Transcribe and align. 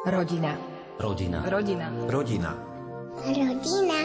Rodina. 0.00 0.56
Rodina. 0.96 1.44
Rodina. 1.44 1.92
Rodina. 2.08 2.56
Rodina. 3.20 4.00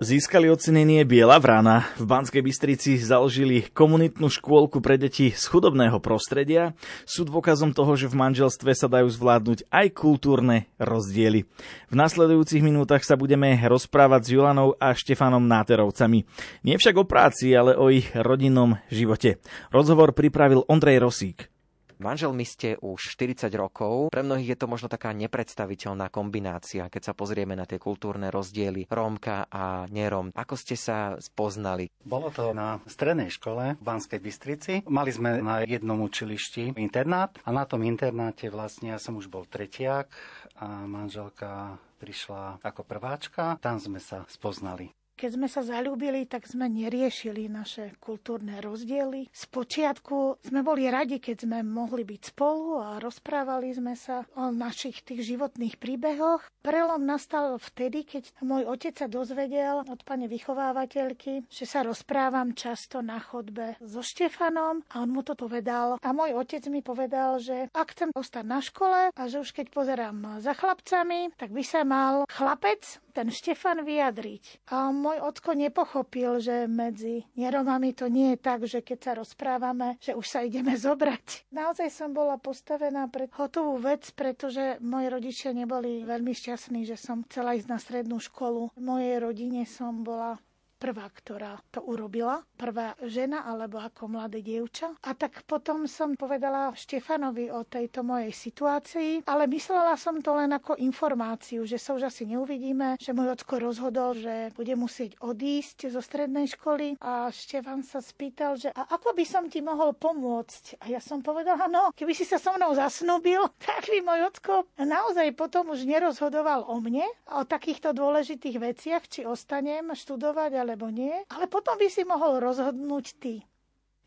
Získali 0.00 0.48
ocenenie 0.48 1.04
Biela 1.04 1.36
vrana. 1.36 1.84
V 2.00 2.08
Banskej 2.08 2.40
Bystrici 2.40 2.96
založili 2.96 3.68
komunitnú 3.68 4.32
škôlku 4.32 4.80
pre 4.80 4.96
deti 4.96 5.36
z 5.36 5.44
chudobného 5.52 6.00
prostredia. 6.00 6.72
Sú 7.04 7.28
dôkazom 7.28 7.76
toho, 7.76 7.92
že 7.92 8.08
v 8.08 8.16
manželstve 8.16 8.72
sa 8.72 8.88
dajú 8.88 9.12
zvládnuť 9.12 9.68
aj 9.68 9.86
kultúrne 9.92 10.64
rozdiely. 10.80 11.44
V 11.92 11.94
nasledujúcich 11.94 12.64
minútach 12.64 13.04
sa 13.04 13.20
budeme 13.20 13.52
rozprávať 13.52 14.20
s 14.24 14.32
Julanou 14.32 14.80
a 14.80 14.96
Štefanom 14.96 15.44
Náterovcami. 15.44 16.24
Nie 16.64 16.80
však 16.80 16.96
o 16.96 17.04
práci, 17.04 17.52
ale 17.52 17.76
o 17.76 17.92
ich 17.92 18.08
rodinnom 18.16 18.80
živote. 18.88 19.44
Rozhovor 19.68 20.16
pripravil 20.16 20.64
Ondrej 20.72 21.04
Rosík. 21.04 21.52
Manželmi 21.98 22.46
ste 22.46 22.78
už 22.78 23.18
40 23.18 23.50
rokov. 23.58 24.14
Pre 24.14 24.22
mnohých 24.22 24.54
je 24.54 24.58
to 24.58 24.70
možno 24.70 24.86
taká 24.86 25.10
nepredstaviteľná 25.10 26.08
kombinácia, 26.14 26.86
keď 26.86 27.10
sa 27.10 27.12
pozrieme 27.12 27.58
na 27.58 27.66
tie 27.66 27.82
kultúrne 27.82 28.30
rozdiely 28.30 28.86
Rómka 28.86 29.50
a 29.50 29.90
nerom. 29.90 30.30
Ako 30.30 30.54
ste 30.54 30.78
sa 30.78 31.18
spoznali? 31.18 31.90
Bolo 32.06 32.30
to 32.30 32.54
na 32.54 32.78
strednej 32.86 33.34
škole 33.34 33.74
v 33.74 33.82
Banskej 33.82 34.20
Bystrici. 34.22 34.74
Mali 34.86 35.10
sme 35.10 35.42
na 35.42 35.66
jednom 35.66 35.98
učilišti 36.06 36.78
internát 36.78 37.34
a 37.42 37.50
na 37.50 37.66
tom 37.66 37.82
internáte 37.82 38.46
vlastne 38.46 38.94
ja 38.94 38.98
som 39.02 39.18
už 39.18 39.26
bol 39.26 39.42
tretiak 39.50 40.14
a 40.54 40.86
manželka 40.86 41.82
prišla 41.98 42.62
ako 42.62 42.86
prváčka. 42.86 43.58
Tam 43.58 43.82
sme 43.82 43.98
sa 43.98 44.22
spoznali. 44.30 44.97
Keď 45.18 45.34
sme 45.34 45.50
sa 45.50 45.66
zalúbili, 45.66 46.30
tak 46.30 46.46
sme 46.46 46.70
neriešili 46.70 47.50
naše 47.50 47.98
kultúrne 47.98 48.62
rozdiely. 48.62 49.26
Spočiatku 49.34 50.46
sme 50.46 50.62
boli 50.62 50.86
radi, 50.86 51.18
keď 51.18 51.42
sme 51.42 51.66
mohli 51.66 52.06
byť 52.06 52.22
spolu 52.30 52.78
a 52.78 53.02
rozprávali 53.02 53.74
sme 53.74 53.98
sa 53.98 54.22
o 54.38 54.54
našich 54.54 55.02
tých 55.02 55.26
životných 55.26 55.82
príbehoch. 55.82 56.46
Prelom 56.62 57.02
nastal 57.02 57.58
vtedy, 57.58 58.06
keď 58.06 58.30
môj 58.46 58.70
otec 58.70 58.94
sa 58.94 59.10
dozvedel 59.10 59.82
od 59.90 60.00
pani 60.06 60.30
vychovávateľky, 60.30 61.50
že 61.50 61.66
sa 61.66 61.82
rozprávam 61.82 62.54
často 62.54 63.02
na 63.02 63.18
chodbe 63.18 63.74
so 63.82 64.06
Štefanom 64.06 64.86
a 64.86 65.02
on 65.02 65.10
mu 65.10 65.26
to 65.26 65.34
povedal. 65.34 65.98
A 65.98 66.08
môj 66.14 66.38
otec 66.38 66.62
mi 66.70 66.78
povedal, 66.78 67.42
že 67.42 67.66
ak 67.74 67.98
chcem 67.98 68.14
ostať 68.14 68.44
na 68.46 68.62
škole 68.62 69.10
a 69.10 69.22
že 69.26 69.42
už 69.42 69.50
keď 69.50 69.66
pozerám 69.74 70.38
za 70.38 70.54
chlapcami, 70.54 71.34
tak 71.34 71.50
by 71.50 71.66
sa 71.66 71.82
mal 71.82 72.22
chlapec, 72.30 73.02
ten 73.18 73.34
Štefan, 73.34 73.82
vyjadriť. 73.82 74.70
A 74.70 74.94
môj 75.08 75.24
ocko 75.24 75.56
nepochopil, 75.56 76.36
že 76.36 76.68
medzi 76.68 77.24
neromami 77.32 77.96
to 77.96 78.12
nie 78.12 78.36
je 78.36 78.38
tak, 78.44 78.68
že 78.68 78.84
keď 78.84 78.98
sa 79.00 79.12
rozprávame, 79.16 79.96
že 80.04 80.12
už 80.12 80.26
sa 80.28 80.44
ideme 80.44 80.76
zobrať. 80.76 81.48
Naozaj 81.48 81.88
som 81.88 82.12
bola 82.12 82.36
postavená 82.36 83.08
pred 83.08 83.32
hotovú 83.32 83.80
vec, 83.80 84.04
pretože 84.12 84.76
moji 84.84 85.08
rodičia 85.08 85.56
neboli 85.56 86.04
veľmi 86.04 86.36
šťastní, 86.36 86.84
že 86.84 87.00
som 87.00 87.24
chcela 87.24 87.56
ísť 87.56 87.68
na 87.72 87.80
strednú 87.80 88.20
školu. 88.20 88.76
V 88.76 88.82
mojej 88.84 89.16
rodine 89.16 89.64
som 89.64 90.04
bola 90.04 90.36
prvá, 90.78 91.06
ktorá 91.12 91.60
to 91.68 91.84
urobila, 91.84 92.42
prvá 92.56 92.94
žena 93.04 93.44
alebo 93.44 93.78
ako 93.82 94.08
mladé 94.08 94.40
dievča. 94.40 94.94
A 95.04 95.12
tak 95.12 95.44
potom 95.44 95.84
som 95.84 96.16
povedala 96.16 96.72
Štefanovi 96.72 97.52
o 97.52 97.62
tejto 97.66 98.02
mojej 98.02 98.32
situácii, 98.32 99.26
ale 99.28 99.50
myslela 99.50 99.98
som 100.00 100.22
to 100.22 100.34
len 100.34 100.50
ako 100.54 100.78
informáciu, 100.80 101.66
že 101.68 101.76
sa 101.76 101.94
už 101.94 102.08
asi 102.08 102.24
neuvidíme, 102.26 102.96
že 102.96 103.14
môj 103.14 103.38
ocko 103.38 103.60
rozhodol, 103.60 104.16
že 104.16 104.54
bude 104.56 104.74
musieť 104.78 105.18
odísť 105.20 105.92
zo 105.92 106.00
strednej 106.00 106.48
školy 106.48 106.96
a 107.02 107.28
Štefan 107.28 107.84
sa 107.84 108.02
spýtal, 108.02 108.56
že 108.58 108.72
a 108.72 108.88
ako 108.96 109.12
by 109.14 109.24
som 109.28 109.44
ti 109.46 109.60
mohol 109.60 109.92
pomôcť? 109.94 110.80
A 110.82 110.90
ja 110.90 111.02
som 111.02 111.20
povedala, 111.22 111.68
no, 111.68 111.90
keby 111.92 112.16
si 112.16 112.24
sa 112.24 112.40
so 112.40 112.54
mnou 112.54 112.72
zasnúbil, 112.72 113.46
tak 113.66 113.86
by 113.86 114.00
môj 114.02 114.20
ocko 114.32 114.64
naozaj 114.78 115.34
potom 115.34 115.74
už 115.74 115.84
nerozhodoval 115.84 116.66
o 116.66 116.78
mne, 116.80 117.04
o 117.28 117.44
takýchto 117.44 117.92
dôležitých 117.92 118.56
veciach, 118.58 119.04
či 119.06 119.26
ostanem 119.26 119.92
študovať, 119.92 120.50
alebo 120.68 120.92
nie. 120.92 121.16
Ale 121.32 121.48
potom 121.48 121.80
by 121.80 121.88
si 121.88 122.04
mohol 122.04 122.44
rozhodnúť 122.44 123.06
ty. 123.16 123.40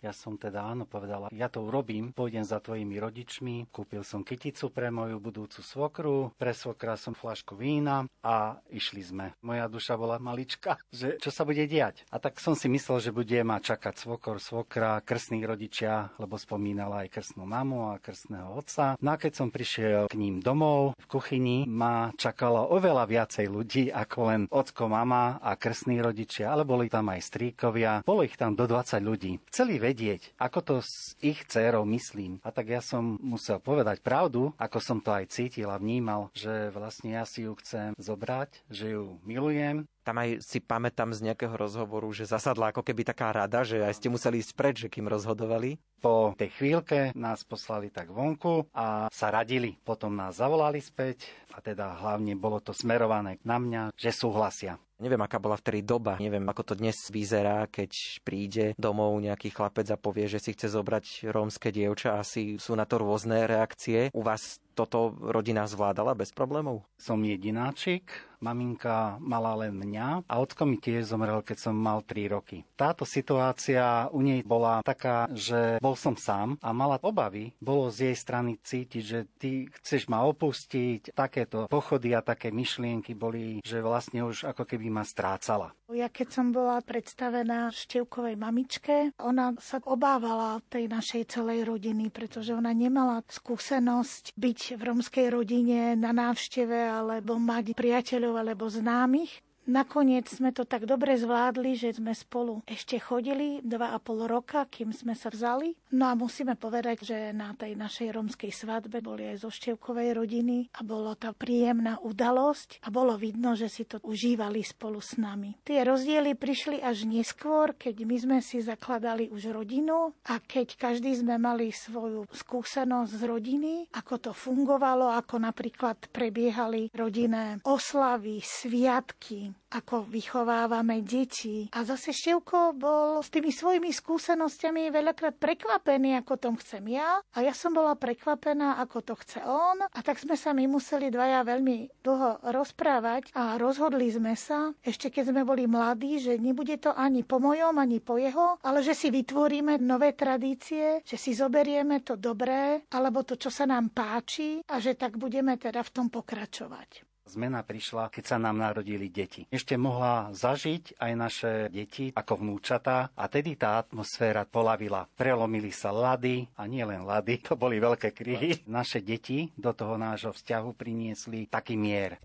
Ja 0.02 0.18
som 0.18 0.34
teda 0.34 0.66
áno 0.66 0.90
povedala, 0.90 1.30
ja 1.30 1.46
to 1.46 1.62
urobím, 1.62 2.10
pôjdem 2.10 2.42
za 2.42 2.58
tvojimi 2.58 2.98
rodičmi, 2.98 3.70
kúpil 3.70 4.02
som 4.02 4.26
kyticu 4.26 4.74
pre 4.74 4.90
moju 4.90 5.22
budúcu 5.22 5.62
svokru, 5.62 6.34
pre 6.42 6.58
svokra 6.58 6.98
som 6.98 7.14
flašku 7.14 7.54
vína 7.54 8.10
a 8.26 8.58
išli 8.74 9.06
sme. 9.06 9.38
Moja 9.46 9.70
duša 9.70 10.02
bola 10.02 10.18
malička, 10.18 10.82
že 10.90 11.22
čo 11.22 11.30
sa 11.30 11.46
bude 11.46 11.70
diať. 11.70 12.02
A 12.10 12.18
tak 12.18 12.42
som 12.42 12.58
si 12.58 12.66
myslel, 12.66 12.98
že 12.98 13.14
bude 13.14 13.38
ma 13.46 13.62
čakať 13.62 13.94
svokor, 13.94 14.42
svokra, 14.42 15.06
krstní 15.06 15.46
rodičia, 15.46 16.10
lebo 16.18 16.34
spomínala 16.34 17.06
aj 17.06 17.22
krstnú 17.22 17.46
mamu 17.46 17.94
a 17.94 18.02
krstného 18.02 18.58
otca. 18.58 18.98
No 19.06 19.14
a 19.14 19.22
keď 19.22 19.38
som 19.38 19.54
prišiel 19.54 20.10
k 20.10 20.18
ním 20.18 20.42
domov, 20.42 20.98
v 20.98 21.06
kuchyni 21.06 21.70
ma 21.70 22.10
čakalo 22.18 22.74
oveľa 22.74 23.06
viacej 23.06 23.46
ľudí 23.46 23.94
ako 23.94 24.20
len 24.34 24.42
ocko, 24.50 24.90
mama 24.90 25.38
a 25.38 25.54
krstní 25.54 26.02
rodičia, 26.02 26.50
ale 26.50 26.66
boli 26.66 26.90
tam 26.90 27.14
aj 27.14 27.22
stríkovia, 27.22 28.02
bolo 28.02 28.26
ich 28.26 28.34
tam 28.34 28.58
do 28.58 28.66
20 28.66 28.98
ľudí. 28.98 29.38
Chceli 29.46 29.91
vedieť, 29.92 30.32
ako 30.40 30.60
to 30.64 30.76
s 30.80 31.20
ich 31.20 31.44
dcérou 31.44 31.84
myslím. 31.92 32.40
A 32.48 32.56
tak 32.56 32.72
ja 32.72 32.80
som 32.80 33.20
musel 33.20 33.60
povedať 33.60 34.00
pravdu, 34.00 34.56
ako 34.56 34.80
som 34.80 35.04
to 35.04 35.12
aj 35.12 35.28
cítil 35.28 35.68
a 35.68 35.76
vnímal, 35.76 36.32
že 36.32 36.72
vlastne 36.72 37.20
ja 37.20 37.28
si 37.28 37.44
ju 37.44 37.52
chcem 37.60 37.92
zobrať, 38.00 38.64
že 38.72 38.96
ju 38.96 39.20
milujem, 39.28 39.84
tam 40.02 40.22
aj 40.22 40.42
si 40.42 40.58
pamätám 40.60 41.14
z 41.14 41.32
nejakého 41.32 41.54
rozhovoru, 41.54 42.10
že 42.14 42.30
zasadla 42.30 42.74
ako 42.74 42.82
keby 42.82 43.06
taká 43.06 43.32
rada, 43.32 43.62
že 43.62 43.82
aj 43.86 43.98
ste 43.98 44.10
museli 44.10 44.42
ísť 44.42 44.54
preč, 44.58 44.76
že 44.86 44.90
kým 44.90 45.06
rozhodovali. 45.06 45.78
Po 46.02 46.34
tej 46.34 46.50
chvíľke 46.58 47.14
nás 47.14 47.46
poslali 47.46 47.94
tak 47.94 48.10
vonku 48.10 48.74
a 48.74 49.06
sa 49.14 49.28
radili. 49.30 49.78
Potom 49.86 50.18
nás 50.18 50.42
zavolali 50.42 50.82
späť 50.82 51.30
a 51.54 51.62
teda 51.62 52.02
hlavne 52.02 52.34
bolo 52.34 52.58
to 52.58 52.74
smerované 52.74 53.38
na 53.46 53.62
mňa, 53.62 53.94
že 53.94 54.10
súhlasia. 54.10 54.82
Neviem, 55.02 55.26
aká 55.26 55.42
bola 55.42 55.58
vtedy 55.58 55.82
doba. 55.82 56.22
Neviem, 56.22 56.46
ako 56.46 56.62
to 56.62 56.74
dnes 56.78 57.10
vyzerá, 57.10 57.66
keď 57.66 58.22
príde 58.22 58.78
domov 58.78 59.18
nejaký 59.18 59.50
chlapec 59.50 59.90
a 59.90 59.98
povie, 59.98 60.30
že 60.30 60.38
si 60.38 60.54
chce 60.54 60.70
zobrať 60.70 61.26
rómske 61.34 61.74
dievča. 61.74 62.22
Asi 62.22 62.62
sú 62.62 62.78
na 62.78 62.86
to 62.86 63.02
rôzne 63.02 63.50
reakcie. 63.50 64.14
U 64.14 64.22
vás 64.22 64.62
toto 64.82 65.14
rodina 65.22 65.70
zvládala 65.70 66.18
bez 66.18 66.34
problémov? 66.34 66.82
Som 66.98 67.22
jedináčik, 67.22 68.10
maminka 68.42 69.22
mala 69.22 69.54
len 69.54 69.78
mňa 69.78 70.26
a 70.26 70.34
otko 70.42 70.66
mi 70.66 70.82
tiež 70.82 71.14
zomrel, 71.14 71.46
keď 71.46 71.70
som 71.70 71.78
mal 71.78 72.02
3 72.02 72.34
roky. 72.34 72.66
Táto 72.74 73.06
situácia 73.06 74.10
u 74.10 74.26
nej 74.26 74.42
bola 74.42 74.82
taká, 74.82 75.30
že 75.30 75.78
bol 75.78 75.94
som 75.94 76.18
sám 76.18 76.58
a 76.60 76.74
mala 76.74 76.98
obavy. 77.06 77.54
Bolo 77.62 77.94
z 77.94 78.10
jej 78.12 78.18
strany 78.18 78.58
cítiť, 78.58 79.04
že 79.06 79.20
ty 79.38 79.70
chceš 79.82 80.10
ma 80.10 80.26
opustiť. 80.26 81.14
Takéto 81.14 81.70
pochody 81.70 82.18
a 82.18 82.26
také 82.26 82.50
myšlienky 82.50 83.14
boli, 83.14 83.62
že 83.62 83.86
vlastne 83.86 84.26
už 84.26 84.50
ako 84.50 84.66
keby 84.66 84.90
ma 84.90 85.06
strácala. 85.06 85.78
Ja 85.92 86.08
keď 86.08 86.28
som 86.32 86.56
bola 86.56 86.80
predstavená 86.80 87.68
števkovej 87.68 88.40
mamičke, 88.40 89.12
ona 89.20 89.52
sa 89.60 89.84
obávala 89.84 90.64
tej 90.72 90.88
našej 90.88 91.28
celej 91.28 91.68
rodiny, 91.68 92.08
pretože 92.08 92.56
ona 92.56 92.72
nemala 92.72 93.20
skúsenosť 93.28 94.32
byť 94.40 94.60
v 94.80 94.82
romskej 94.82 95.28
rodine 95.28 96.00
na 96.00 96.16
návšteve 96.16 96.96
alebo 96.96 97.36
mať 97.36 97.76
priateľov 97.76 98.40
alebo 98.40 98.72
známych. 98.72 99.44
Nakoniec 99.70 100.26
sme 100.26 100.50
to 100.50 100.66
tak 100.66 100.90
dobre 100.90 101.14
zvládli, 101.14 101.78
že 101.78 101.94
sme 101.94 102.18
spolu 102.18 102.66
ešte 102.66 102.98
chodili 102.98 103.62
dva 103.62 103.94
a 103.94 104.02
pol 104.02 104.26
roka, 104.26 104.66
kým 104.66 104.90
sme 104.90 105.14
sa 105.14 105.30
vzali. 105.30 105.78
No 105.94 106.10
a 106.10 106.18
musíme 106.18 106.58
povedať, 106.58 107.06
že 107.06 107.18
na 107.30 107.54
tej 107.54 107.78
našej 107.78 108.10
romskej 108.10 108.50
svadbe 108.50 109.06
boli 109.06 109.30
aj 109.30 109.46
zo 109.46 109.54
Števkovej 109.54 110.18
rodiny 110.18 110.74
a 110.74 110.82
bolo 110.82 111.14
to 111.14 111.30
príjemná 111.38 112.02
udalosť 112.02 112.82
a 112.82 112.90
bolo 112.90 113.14
vidno, 113.22 113.54
že 113.54 113.70
si 113.70 113.86
to 113.86 114.02
užívali 114.02 114.66
spolu 114.66 114.98
s 114.98 115.22
nami. 115.22 115.54
Tie 115.62 115.78
rozdiely 115.86 116.34
prišli 116.34 116.82
až 116.82 117.06
neskôr, 117.06 117.78
keď 117.78 117.96
my 118.02 118.18
sme 118.18 118.38
si 118.42 118.66
zakladali 118.66 119.30
už 119.30 119.54
rodinu 119.54 120.18
a 120.26 120.42
keď 120.42 120.74
každý 120.74 121.14
sme 121.14 121.38
mali 121.38 121.70
svoju 121.70 122.26
skúsenosť 122.34 123.12
z 123.14 123.24
rodiny, 123.30 123.74
ako 123.94 124.14
to 124.18 124.32
fungovalo, 124.34 125.14
ako 125.14 125.38
napríklad 125.38 126.10
prebiehali 126.10 126.90
rodinné 126.98 127.62
oslavy, 127.62 128.42
sviatky, 128.42 129.51
ako 129.72 130.04
vychovávame 130.04 131.00
deti. 131.00 131.72
A 131.72 131.88
zase 131.88 132.12
Števko 132.12 132.76
bol 132.76 133.24
s 133.24 133.32
tými 133.32 133.56
svojimi 133.56 133.88
skúsenostiami 133.96 134.92
veľakrát 134.92 135.40
prekvapený, 135.40 136.20
ako 136.20 136.34
tom 136.36 136.56
chcem 136.60 136.84
ja. 136.92 137.24
A 137.32 137.40
ja 137.40 137.56
som 137.56 137.72
bola 137.72 137.96
prekvapená, 137.96 138.84
ako 138.84 138.98
to 139.00 139.14
chce 139.24 139.40
on. 139.48 139.80
A 139.80 140.00
tak 140.04 140.20
sme 140.20 140.36
sa 140.36 140.52
my 140.52 140.68
museli 140.68 141.08
dvaja 141.08 141.48
veľmi 141.48 142.04
dlho 142.04 142.44
rozprávať 142.52 143.32
a 143.32 143.56
rozhodli 143.56 144.12
sme 144.12 144.36
sa, 144.36 144.76
ešte 144.84 145.08
keď 145.08 145.32
sme 145.32 145.42
boli 145.48 145.66
mladí, 145.70 146.20
že 146.20 146.36
nebude 146.36 146.76
to 146.82 146.92
ani 146.92 147.24
po 147.24 147.40
mojom, 147.40 147.80
ani 147.80 148.04
po 148.04 148.20
jeho, 148.20 148.60
ale 148.66 148.84
že 148.84 148.92
si 148.92 149.08
vytvoríme 149.08 149.80
nové 149.80 150.12
tradície, 150.18 151.00
že 151.08 151.16
si 151.16 151.32
zoberieme 151.32 152.04
to 152.04 152.20
dobré, 152.20 152.84
alebo 152.92 153.24
to, 153.24 153.40
čo 153.40 153.48
sa 153.48 153.64
nám 153.64 153.96
páči 153.96 154.60
a 154.68 154.84
že 154.84 155.00
tak 155.00 155.16
budeme 155.16 155.56
teda 155.56 155.80
v 155.82 155.94
tom 155.94 156.08
pokračovať. 156.12 157.11
Zmena 157.32 157.64
prišla, 157.64 158.12
keď 158.12 158.24
sa 158.28 158.38
nám 158.38 158.60
narodili 158.60 159.08
deti. 159.08 159.48
Ešte 159.48 159.80
mohla 159.80 160.36
zažiť 160.36 161.00
aj 161.00 161.12
naše 161.16 161.52
deti 161.72 162.12
ako 162.12 162.44
vnúčatá 162.44 163.16
a 163.16 163.24
tedy 163.32 163.56
tá 163.56 163.80
atmosféra 163.80 164.44
polavila. 164.44 165.08
Prelomili 165.16 165.72
sa 165.72 165.96
lady 165.96 166.44
a 166.60 166.68
nie 166.68 166.84
len 166.84 167.08
lady, 167.08 167.40
to 167.48 167.56
boli 167.56 167.80
veľké 167.80 168.12
kryhy. 168.12 168.68
Naše 168.68 169.00
deti 169.00 169.48
do 169.56 169.72
toho 169.72 169.96
nášho 169.96 170.36
vzťahu 170.36 170.76
priniesli 170.76 171.48
taký 171.48 171.80
mier. 171.80 172.20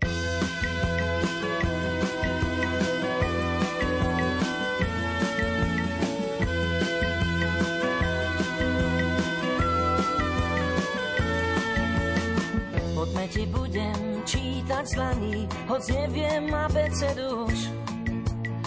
Zlaní, 14.87 15.49
hoď 15.67 15.83
neviem 15.91 16.53
abecedu 16.55 17.45
už. 17.45 17.59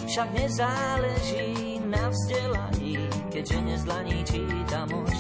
Však 0.06 0.28
nezáleží 0.34 1.80
na 1.86 2.08
vzdelaní, 2.08 2.98
keďže 3.30 3.58
nezlaní 3.60 4.24
čítam 4.24 4.88
už. 4.90 5.16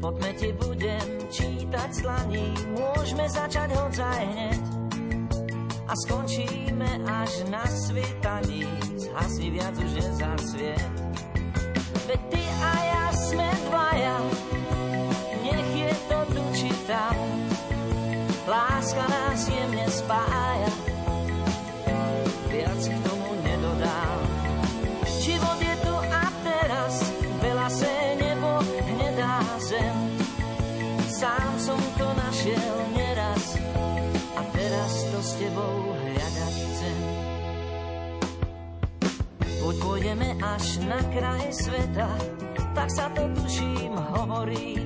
Poďme 0.00 0.30
ti 0.32 0.48
budem 0.56 1.06
čítať 1.28 1.90
zlaní, 1.92 2.54
môžeme 2.72 3.26
začať 3.28 3.68
hodzaj 3.76 4.22
hneď. 4.32 4.62
A 5.88 5.92
skončíme 6.04 6.90
až 7.04 7.48
na 7.48 7.64
svitaní, 7.66 8.68
zhasni 8.96 9.48
viac 9.50 9.74
už 9.76 9.92
nezasviet. 9.92 10.92
Veď 12.08 12.20
ty 12.32 12.42
a 12.44 12.72
ja 12.84 13.04
sme 13.12 13.48
dvaja, 13.68 14.16
Pôjdeme 40.08 40.40
až 40.40 40.80
na 40.88 41.00
kraj 41.12 41.52
sveta, 41.52 42.08
tak 42.72 42.88
sa 42.88 43.12
to 43.12 43.28
tuším 43.28 43.92
hovorí. 43.92 44.80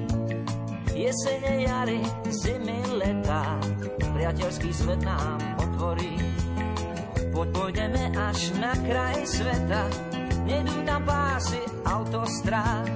Jesene, 0.99 1.63
jary, 1.63 2.03
zimy, 2.27 2.83
leta, 2.99 3.55
priateľský 4.19 4.75
svet 4.75 4.99
nám 5.07 5.39
otvorí. 5.63 6.19
Poď 7.31 7.49
pôjdeme 7.55 8.11
až 8.19 8.51
na 8.59 8.75
kraj 8.83 9.23
sveta, 9.23 9.87
nedú 10.43 10.83
tam 10.83 11.07
pásy 11.07 11.63
autostrád. 11.87 12.91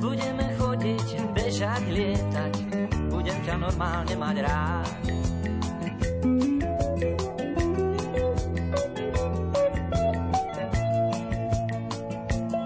Budeme 0.00 0.56
chodiť, 0.56 1.06
bežať, 1.36 1.82
lietať, 1.92 2.54
budem 3.12 3.36
ťa 3.44 3.54
normálne 3.60 4.16
mať 4.16 4.36
rád. 4.48 5.19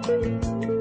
Veď 0.06 0.73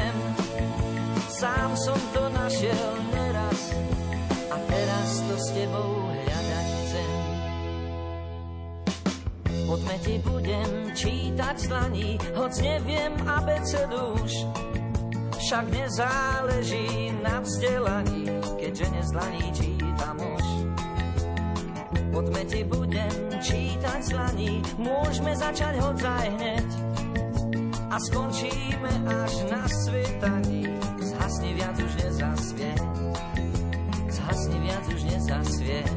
zem. 0.00 0.16
Sám 1.28 1.70
som 1.76 2.00
to 2.12 2.22
našiel 2.32 2.90
neraz 3.12 3.60
a 4.50 4.56
teraz 4.68 5.08
to 5.28 5.34
s 5.36 5.46
tebou 5.52 5.92
hľadať 6.08 6.66
chcem. 6.84 7.12
Poďme 9.68 9.96
ti 10.02 10.14
budem 10.24 10.70
čítať 10.96 11.56
zlaní, 11.56 12.18
hoď 12.34 12.52
neviem 12.60 13.12
abecedu 13.24 14.18
už. 14.20 14.32
Však 15.40 15.64
nezáleží 15.72 17.16
na 17.24 17.40
vzdelaní, 17.40 18.28
keďže 18.60 18.86
nezlaní 18.92 19.46
čítam 19.56 20.16
už. 20.20 20.46
Poďme 22.10 22.42
ti 22.44 22.60
budem 22.66 23.14
čítať 23.40 24.00
zlaní, 24.04 24.60
môžeme 24.76 25.32
začať 25.32 25.80
hodzaj 25.80 26.26
hneď. 26.36 26.89
A 27.90 27.98
skončíme 27.98 29.02
až 29.02 29.50
na 29.50 29.66
svetaní, 29.66 30.62
zhasni 31.02 31.50
viac 31.58 31.74
už 31.74 31.92
nezasvieť. 31.98 32.82
Zhasni 34.14 34.58
viac 34.62 34.84
už 34.94 35.00
nezasvieť. 35.10 35.89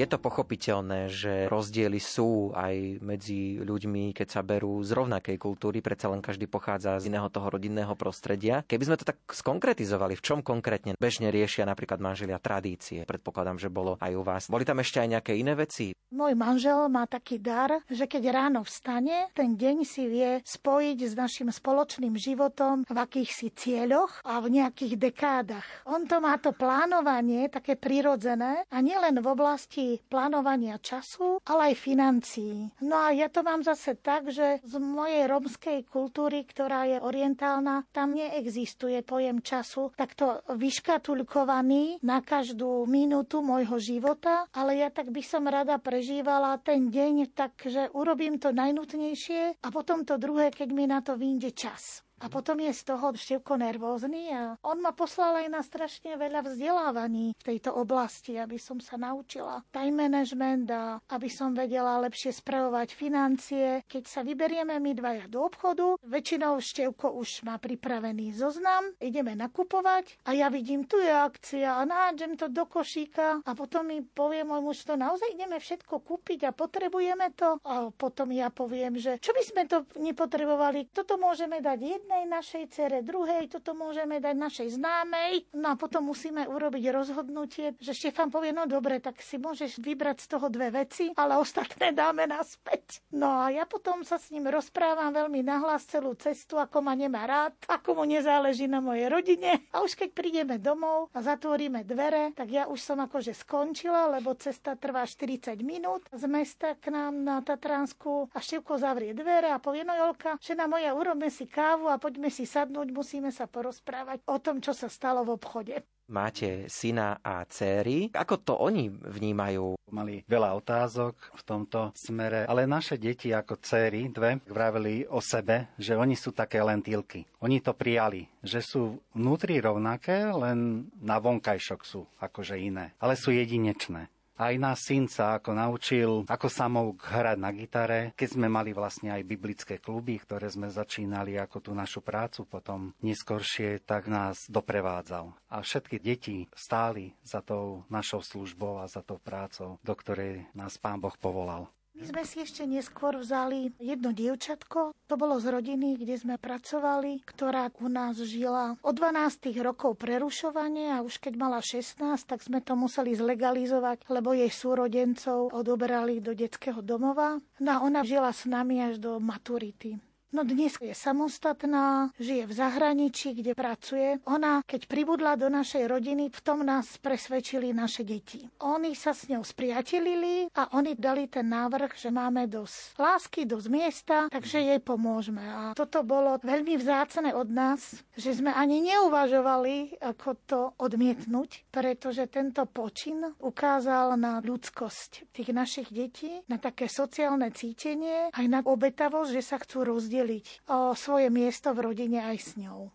Je 0.00 0.08
to 0.08 0.16
pochopiteľné, 0.16 1.12
že 1.12 1.44
rozdiely 1.52 2.00
sú 2.00 2.56
aj 2.56 3.04
medzi 3.04 3.60
ľuďmi, 3.60 4.16
keď 4.16 4.28
sa 4.32 4.40
berú 4.40 4.80
z 4.80 4.96
rovnakej 4.96 5.36
kultúry, 5.36 5.84
predsa 5.84 6.08
len 6.08 6.24
každý 6.24 6.48
pochádza 6.48 6.96
z 6.96 7.12
iného 7.12 7.28
toho 7.28 7.52
rodinného 7.52 7.92
prostredia. 8.00 8.64
Keby 8.64 8.88
sme 8.88 8.96
to 8.96 9.04
tak 9.04 9.20
skonkretizovali, 9.28 10.16
v 10.16 10.24
čom 10.24 10.40
konkrétne 10.40 10.96
bežne 10.96 11.28
riešia 11.28 11.68
napríklad 11.68 12.00
manželia 12.00 12.40
tradície, 12.40 13.04
predpokladám, 13.04 13.60
že 13.60 13.68
bolo 13.68 14.00
aj 14.00 14.12
u 14.16 14.24
vás. 14.24 14.48
Boli 14.48 14.64
tam 14.64 14.80
ešte 14.80 15.04
aj 15.04 15.20
nejaké 15.20 15.36
iné 15.36 15.52
veci? 15.52 15.92
Môj 16.10 16.34
manžel 16.34 16.90
má 16.90 17.06
taký 17.06 17.38
dar, 17.38 17.84
že 17.86 18.08
keď 18.08 18.34
ráno 18.34 18.66
vstane, 18.66 19.30
ten 19.30 19.54
deň 19.54 19.76
si 19.86 20.10
vie 20.10 20.42
spojiť 20.42 20.98
s 21.06 21.14
našim 21.14 21.52
spoločným 21.54 22.18
životom 22.18 22.82
v 22.88 22.98
akýchsi 22.98 23.54
cieľoch 23.54 24.24
a 24.26 24.42
v 24.42 24.58
nejakých 24.58 24.98
dekádach. 24.98 25.68
On 25.86 26.08
to 26.08 26.18
má 26.18 26.34
to 26.42 26.50
plánovanie 26.50 27.46
také 27.46 27.78
prirodzené 27.78 28.66
a 28.74 28.82
nielen 28.82 29.22
v 29.22 29.28
oblasti 29.30 29.89
plánovania 29.98 30.78
času, 30.78 31.42
ale 31.42 31.72
aj 31.72 31.76
financií. 31.82 32.70
No 32.84 32.94
a 32.94 33.10
ja 33.10 33.26
to 33.26 33.42
mám 33.42 33.66
zase 33.66 33.98
tak, 33.98 34.30
že 34.30 34.62
z 34.62 34.74
mojej 34.78 35.26
romskej 35.26 35.88
kultúry, 35.88 36.46
ktorá 36.46 36.86
je 36.86 37.02
orientálna, 37.02 37.88
tam 37.90 38.14
neexistuje 38.14 39.02
pojem 39.02 39.42
času 39.42 39.90
takto 39.98 40.44
vyškatulkovaný 40.52 42.04
na 42.04 42.22
každú 42.22 42.84
minútu 42.86 43.40
môjho 43.40 43.80
života, 43.80 44.46
ale 44.54 44.78
ja 44.78 44.92
tak 44.92 45.10
by 45.10 45.22
som 45.24 45.48
rada 45.48 45.80
prežívala 45.80 46.60
ten 46.60 46.92
deň 46.92 47.32
tak, 47.32 47.56
že 47.64 47.88
urobím 47.96 48.36
to 48.36 48.52
najnutnejšie 48.52 49.64
a 49.64 49.68
potom 49.72 50.04
to 50.04 50.20
druhé, 50.20 50.52
keď 50.52 50.68
mi 50.70 50.84
na 50.84 51.00
to 51.00 51.16
vyjde 51.16 51.56
čas. 51.56 52.04
A 52.20 52.28
potom 52.28 52.60
je 52.60 52.68
z 52.76 52.82
toho 52.84 53.16
števko 53.16 53.56
nervózny 53.56 54.28
a 54.28 54.60
on 54.60 54.84
ma 54.84 54.92
poslal 54.92 55.40
aj 55.40 55.48
na 55.48 55.64
strašne 55.64 56.20
veľa 56.20 56.44
vzdelávaní 56.44 57.32
v 57.32 57.46
tejto 57.48 57.72
oblasti, 57.72 58.36
aby 58.36 58.60
som 58.60 58.76
sa 58.76 59.00
naučila 59.00 59.64
time 59.72 60.04
management 60.04 60.68
a 60.68 61.00
aby 61.16 61.32
som 61.32 61.56
vedela 61.56 61.96
lepšie 62.04 62.36
spravovať 62.36 62.92
financie. 62.92 63.80
Keď 63.88 64.04
sa 64.04 64.20
vyberieme 64.20 64.76
my 64.76 64.92
dvaja 64.92 65.32
do 65.32 65.48
obchodu, 65.48 65.96
väčšinou 66.04 66.60
števko 66.60 67.16
už 67.16 67.48
má 67.48 67.56
pripravený 67.56 68.36
zoznam, 68.36 68.92
ideme 69.00 69.32
nakupovať 69.32 70.20
a 70.28 70.36
ja 70.36 70.52
vidím, 70.52 70.84
tu 70.84 71.00
je 71.00 71.08
akcia 71.08 71.80
a 71.80 71.82
nádžem 71.88 72.36
to 72.36 72.52
do 72.52 72.68
košíka 72.68 73.40
a 73.40 73.50
potom 73.56 73.88
mi 73.88 74.04
povie 74.04 74.44
môj 74.44 74.60
muž, 74.60 74.84
to 74.84 74.92
naozaj 74.92 75.32
ideme 75.32 75.56
všetko 75.56 76.04
kúpiť 76.04 76.52
a 76.52 76.52
potrebujeme 76.52 77.32
to. 77.32 77.56
A 77.64 77.88
potom 77.88 78.28
ja 78.28 78.52
poviem, 78.52 79.00
že 79.00 79.16
čo 79.24 79.32
by 79.32 79.40
sme 79.40 79.62
to 79.64 79.88
nepotrebovali, 79.96 80.92
toto 80.92 81.16
môžeme 81.16 81.64
dať 81.64 81.78
jedno 81.80 82.09
jednej 82.10 82.26
našej 82.26 82.64
cere, 82.74 83.06
druhej, 83.06 83.46
toto 83.46 83.70
môžeme 83.70 84.18
dať 84.18 84.34
našej 84.34 84.82
známej. 84.82 85.46
No 85.54 85.70
a 85.70 85.78
potom 85.78 86.10
musíme 86.10 86.42
urobiť 86.42 86.90
rozhodnutie, 86.90 87.78
že 87.78 87.94
Štefan 87.94 88.34
povie, 88.34 88.50
no 88.50 88.66
dobre, 88.66 88.98
tak 88.98 89.22
si 89.22 89.38
môžeš 89.38 89.78
vybrať 89.78 90.26
z 90.26 90.26
toho 90.26 90.50
dve 90.50 90.74
veci, 90.74 91.14
ale 91.14 91.38
ostatné 91.38 91.94
dáme 91.94 92.26
naspäť. 92.26 92.98
No 93.14 93.46
a 93.46 93.54
ja 93.54 93.62
potom 93.62 94.02
sa 94.02 94.18
s 94.18 94.34
ním 94.34 94.50
rozprávam 94.50 95.14
veľmi 95.14 95.38
nahlas 95.46 95.86
celú 95.86 96.18
cestu, 96.18 96.58
ako 96.58 96.82
ma 96.82 96.98
nemá 96.98 97.30
rád, 97.30 97.54
ako 97.70 98.02
mu 98.02 98.04
nezáleží 98.10 98.66
na 98.66 98.82
mojej 98.82 99.06
rodine. 99.06 99.70
A 99.70 99.86
už 99.86 99.94
keď 99.94 100.10
prídeme 100.10 100.58
domov 100.58 101.14
a 101.14 101.22
zatvoríme 101.22 101.86
dvere, 101.86 102.34
tak 102.34 102.50
ja 102.50 102.66
už 102.66 102.82
som 102.82 102.98
akože 102.98 103.38
skončila, 103.38 104.10
lebo 104.18 104.34
cesta 104.34 104.74
trvá 104.74 105.06
40 105.06 105.54
minút 105.62 106.10
z 106.10 106.26
mesta 106.26 106.74
k 106.74 106.90
nám 106.90 107.22
na 107.22 107.38
Tatransku 107.38 108.34
a 108.34 108.42
Števko 108.42 108.82
zavrie 108.82 109.14
dvere 109.14 109.54
a 109.54 109.62
povie, 109.62 109.86
no 109.86 109.94
Jolka, 109.94 110.42
žena 110.42 110.66
moja, 110.66 110.90
urobme 110.90 111.30
si 111.30 111.46
kávu 111.46 111.86
a 111.86 111.99
poďme 112.00 112.32
si 112.32 112.48
sadnúť, 112.48 112.88
musíme 112.90 113.28
sa 113.28 113.44
porozprávať 113.44 114.24
o 114.24 114.40
tom, 114.40 114.64
čo 114.64 114.72
sa 114.72 114.88
stalo 114.88 115.22
v 115.28 115.36
obchode 115.36 115.76
máte 116.10 116.66
syna 116.66 117.22
a 117.22 117.46
céry. 117.46 118.10
Ako 118.10 118.42
to 118.42 118.58
oni 118.58 118.90
vnímajú? 118.90 119.78
Mali 119.90 120.22
veľa 120.26 120.54
otázok 120.58 121.14
v 121.34 121.42
tomto 121.42 121.90
smere, 121.98 122.46
ale 122.46 122.66
naše 122.66 122.94
deti 122.94 123.34
ako 123.34 123.58
céry, 123.58 124.06
dve, 124.10 124.38
vraveli 124.46 125.02
o 125.10 125.18
sebe, 125.18 125.74
že 125.78 125.98
oni 125.98 126.14
sú 126.14 126.30
také 126.30 126.62
lentilky. 126.62 127.26
Oni 127.42 127.58
to 127.58 127.74
prijali, 127.74 128.26
že 128.38 128.62
sú 128.62 129.02
vnútri 129.14 129.58
rovnaké, 129.58 130.30
len 130.30 130.90
na 131.02 131.18
vonkajšok 131.18 131.80
sú 131.82 132.06
akože 132.22 132.54
iné, 132.58 132.94
ale 133.02 133.18
sú 133.18 133.34
jedinečné. 133.34 134.06
Aj 134.40 134.56
nás 134.56 134.88
syn 134.88 135.04
sa 135.04 135.36
ako 135.36 135.52
naučil, 135.52 136.24
ako 136.24 136.48
sa 136.48 136.64
mohol 136.64 136.96
hrať 136.96 137.36
na 137.36 137.52
gitare, 137.52 138.16
keď 138.16 138.40
sme 138.40 138.48
mali 138.48 138.72
vlastne 138.72 139.12
aj 139.12 139.28
biblické 139.28 139.76
kluby, 139.76 140.16
ktoré 140.16 140.48
sme 140.48 140.72
začínali 140.72 141.36
ako 141.36 141.60
tú 141.60 141.76
našu 141.76 142.00
prácu 142.00 142.48
potom 142.48 142.96
neskoršie, 143.04 143.84
tak 143.84 144.08
nás 144.08 144.48
doprevádzal. 144.48 145.36
A 145.52 145.60
všetky 145.60 146.00
deti 146.00 146.48
stáli 146.56 147.12
za 147.20 147.44
tou 147.44 147.84
našou 147.92 148.24
službou 148.24 148.80
a 148.80 148.88
za 148.88 149.04
tou 149.04 149.20
prácou, 149.20 149.76
do 149.84 149.92
ktorej 149.92 150.48
nás 150.56 150.80
Pán 150.80 151.04
Boh 151.04 151.12
povolal. 151.20 151.68
My 152.00 152.08
sme 152.08 152.24
si 152.24 152.40
ešte 152.40 152.64
neskôr 152.64 153.12
vzali 153.20 153.76
jedno 153.76 154.16
dievčatko, 154.16 154.96
to 155.04 155.14
bolo 155.20 155.36
z 155.36 155.52
rodiny, 155.52 156.00
kde 156.00 156.16
sme 156.16 156.40
pracovali, 156.40 157.20
ktorá 157.28 157.68
u 157.76 157.92
nás 157.92 158.16
žila 158.16 158.80
od 158.80 158.96
12 158.96 159.52
rokov 159.60 160.00
prerušovanie 160.00 160.96
a 160.96 161.04
už 161.04 161.20
keď 161.20 161.36
mala 161.36 161.60
16, 161.60 162.00
tak 162.24 162.40
sme 162.40 162.64
to 162.64 162.72
museli 162.72 163.12
zlegalizovať, 163.12 164.08
lebo 164.08 164.32
jej 164.32 164.48
súrodencov 164.48 165.52
odoberali 165.52 166.24
do 166.24 166.32
detského 166.32 166.80
domova. 166.80 167.36
No 167.60 167.68
a 167.68 167.84
ona 167.84 168.00
žila 168.00 168.32
s 168.32 168.48
nami 168.48 168.80
až 168.80 168.96
do 168.96 169.20
maturity. 169.20 170.00
No 170.30 170.46
dnes 170.46 170.78
je 170.78 170.94
samostatná, 170.94 172.14
žije 172.14 172.46
v 172.46 172.54
zahraničí, 172.54 173.34
kde 173.34 173.50
pracuje. 173.50 174.22
Ona, 174.30 174.62
keď 174.62 174.86
pribudla 174.86 175.34
do 175.34 175.50
našej 175.50 175.90
rodiny, 175.90 176.30
v 176.30 176.40
tom 176.46 176.62
nás 176.62 177.02
presvedčili 177.02 177.74
naše 177.74 178.06
deti. 178.06 178.46
Oni 178.62 178.94
sa 178.94 179.10
s 179.10 179.26
ňou 179.26 179.42
spriatelili 179.42 180.46
a 180.54 180.78
oni 180.78 180.94
dali 180.94 181.26
ten 181.26 181.50
návrh, 181.50 181.98
že 181.98 182.14
máme 182.14 182.46
dosť 182.46 182.94
lásky, 183.02 183.42
dosť 183.42 183.68
miesta, 183.74 184.16
takže 184.30 184.62
jej 184.62 184.78
pomôžeme. 184.78 185.42
A 185.42 185.74
toto 185.74 186.06
bolo 186.06 186.38
veľmi 186.46 186.78
vzácne 186.78 187.34
od 187.34 187.50
nás, 187.50 187.98
že 188.14 188.30
sme 188.30 188.54
ani 188.54 188.86
neuvažovali, 188.86 189.98
ako 189.98 190.28
to 190.46 190.60
odmietnúť, 190.78 191.66
pretože 191.74 192.30
tento 192.30 192.70
počin 192.70 193.34
ukázal 193.42 194.14
na 194.14 194.38
ľudskosť 194.38 195.34
tých 195.34 195.50
našich 195.50 195.90
detí, 195.90 196.38
na 196.46 196.62
také 196.62 196.86
sociálne 196.86 197.50
cítenie, 197.50 198.30
aj 198.30 198.46
na 198.46 198.62
obetavosť, 198.62 199.30
že 199.34 199.42
sa 199.42 199.58
chcú 199.58 199.90
rozdieť 199.90 200.19
podeliť 200.20 200.68
o 200.68 200.92
svoje 200.92 201.32
miesto 201.32 201.72
v 201.72 201.80
rodine 201.80 202.20
aj 202.20 202.36
s 202.36 202.50
ňou. 202.60 202.92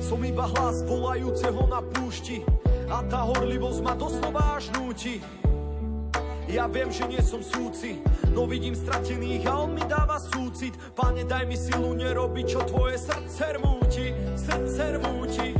Som 0.00 0.24
iba 0.24 0.48
hlas 0.48 0.80
volajúceho 0.88 1.68
na 1.68 1.84
púšti 1.84 2.40
a 2.90 2.98
tá 3.06 3.22
horlivosť 3.22 3.80
ma 3.86 3.94
doslova 3.94 4.58
až 4.58 4.74
núti. 4.74 5.22
Ja 6.50 6.66
viem, 6.66 6.90
že 6.90 7.06
nie 7.06 7.22
som 7.22 7.38
súci, 7.46 8.02
no 8.34 8.42
vidím 8.50 8.74
stratených 8.74 9.46
a 9.46 9.62
on 9.62 9.78
mi 9.78 9.86
dáva 9.86 10.18
súcit. 10.18 10.74
Pane, 10.98 11.22
daj 11.22 11.46
mi 11.46 11.54
silu 11.54 11.94
nerobiť, 11.94 12.46
čo 12.50 12.60
tvoje 12.66 12.98
srdce 12.98 13.54
rmúti, 13.54 14.10
srdce 14.34 14.98
rmúti. 14.98 15.54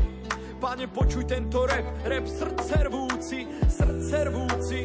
Pane, 0.58 0.90
počuj 0.90 1.30
tento 1.30 1.62
rap, 1.70 1.86
rap 2.02 2.26
srdce 2.26 2.90
rvúci, 2.90 3.46
srdce 3.70 4.16
rvúci. 4.26 4.80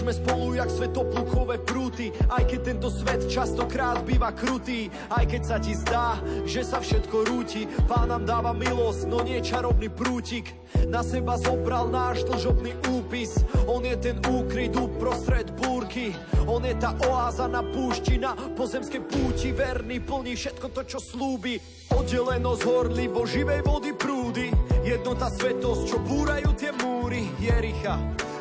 Držme 0.00 0.16
spolu 0.16 0.56
jak 0.56 0.72
svetoplukové 0.72 1.60
prúty, 1.60 2.08
aj 2.32 2.48
keď 2.48 2.60
tento 2.72 2.88
svet 2.88 3.20
častokrát 3.28 4.00
býva 4.00 4.32
krutý, 4.32 4.88
aj 5.12 5.28
keď 5.28 5.42
sa 5.44 5.56
ti 5.60 5.76
zdá, 5.76 6.16
že 6.48 6.64
sa 6.64 6.80
všetko 6.80 7.28
rúti. 7.28 7.68
Pán 7.84 8.08
nám 8.08 8.24
dáva 8.24 8.56
milosť, 8.56 9.04
no 9.12 9.20
nie 9.20 9.44
čarovný 9.44 9.92
prútik. 9.92 10.56
Na 10.88 11.04
seba 11.04 11.36
zobral 11.36 11.92
náš 11.92 12.24
dlžobný 12.24 12.80
úpis, 12.88 13.44
on 13.68 13.84
je 13.84 13.92
ten 14.00 14.16
úkryt 14.24 14.72
uprostred 14.72 15.52
búrky. 15.60 16.16
On 16.48 16.64
je 16.64 16.72
tá 16.80 16.96
oáza 17.04 17.44
na 17.44 17.60
púšti, 17.60 18.16
na 18.16 18.32
pozemskej 18.56 19.04
púti, 19.04 19.52
verný, 19.52 20.00
plní 20.00 20.32
všetko 20.32 20.80
to, 20.80 20.96
čo 20.96 20.96
slúbi. 20.96 21.60
Oddelenosť 21.92 22.62
horlivo 22.64 23.28
živej 23.28 23.60
vody 23.68 23.92
prúdy, 23.92 24.48
jednota 24.80 25.28
svetosť, 25.28 25.82
čo 25.84 26.00
búrajú 26.00 26.56
tie 26.56 26.72
múry 26.72 27.28
Jericha 27.36 28.00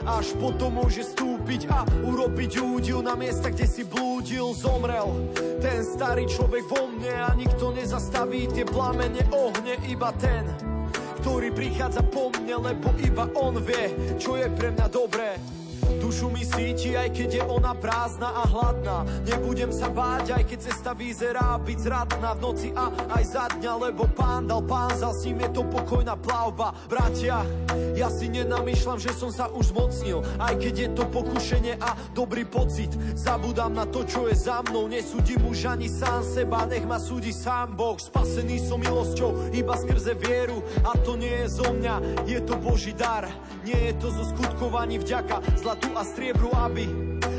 až 0.10 0.34
potom 0.42 0.80
môže 0.80 1.06
stúpiť 1.06 1.38
a 1.50 1.82
urobiť 2.06 2.62
údil 2.62 3.01
na 3.01 3.18
miesta, 3.18 3.50
kde 3.50 3.65
si 3.65 3.82
blúdil, 3.82 4.53
zomrel. 4.53 5.34
Ten 5.58 5.82
starý 5.82 6.29
človek 6.29 6.70
vo 6.70 6.86
mne 6.86 7.10
a 7.10 7.34
nikto 7.34 7.74
nezastaví 7.74 8.46
tie 8.53 8.62
plamene 8.70 9.25
ohne, 9.34 9.82
iba 9.89 10.13
ten, 10.22 10.46
ktorý 11.25 11.50
prichádza 11.50 12.06
po 12.06 12.29
mne, 12.38 12.70
lebo 12.70 12.94
iba 13.01 13.25
on 13.34 13.58
vie, 13.65 14.13
čo 14.22 14.38
je 14.38 14.46
pre 14.53 14.70
mňa 14.77 14.88
dobré. 14.94 15.41
Dušu 16.10 16.34
mi 16.34 16.42
síti, 16.42 16.98
aj 16.98 17.13
keď 17.13 17.30
je 17.38 17.44
ona 17.46 17.78
prázdna 17.78 18.34
a 18.34 18.50
hladná. 18.50 19.06
Nebudem 19.30 19.70
sa 19.70 19.94
báť, 19.94 20.42
aj 20.42 20.44
keď 20.50 20.60
cesta 20.66 20.98
vyzerá 20.98 21.62
byť 21.62 21.78
zradná 21.86 22.34
v 22.34 22.39
noci 22.50 22.74
a 22.74 22.89
aj 23.13 23.24
za 23.30 23.46
dňa, 23.54 23.74
lebo 23.78 24.10
pán 24.18 24.50
dal, 24.50 24.66
pán 24.66 24.89
zal, 24.98 25.13
s 25.13 25.30
ním 25.30 25.46
je 25.46 25.62
to 25.62 25.70
pokojná 25.70 26.18
plavba. 26.18 26.74
Bratia, 26.89 27.46
ja 27.94 28.10
si 28.10 28.25
nenamýšľam, 28.25 28.98
že 28.98 29.13
som 29.13 29.30
sa 29.30 29.54
už 29.54 29.70
zmocnil, 29.70 30.25
aj 30.42 30.58
keď 30.58 30.74
je 30.82 30.89
to 30.98 31.04
pokušenie 31.13 31.78
a 31.78 31.94
dobrý 32.18 32.42
pocit. 32.42 32.89
Zabudám 33.13 33.78
na 33.78 33.86
to, 33.86 34.01
čo 34.01 34.25
je 34.25 34.34
za 34.34 34.66
mnou, 34.66 34.89
nesúdim 34.89 35.46
už 35.46 35.78
ani 35.78 35.86
sám 35.86 36.25
seba, 36.25 36.66
nech 36.66 36.89
ma 36.89 36.98
súdi 36.98 37.30
sám 37.30 37.78
Boh. 37.78 38.01
Spasený 38.01 38.58
som 38.66 38.82
milosťou, 38.82 39.54
iba 39.54 39.78
skrze 39.78 40.18
vieru 40.18 40.66
a 40.82 40.98
to 41.06 41.13
nie 41.22 41.46
je 41.46 41.54
zo 41.54 41.70
mňa, 41.70 42.25
je 42.25 42.42
to 42.42 42.58
Boží 42.58 42.98
dar. 42.98 43.30
Nie 43.62 43.94
je 43.94 44.01
to 44.01 44.10
zo 44.10 44.25
skutkovaní 44.34 44.98
vďaka, 44.98 45.44
zlatú 45.54 45.99
a 46.00 46.08
striebru, 46.08 46.48
aby 46.56 46.88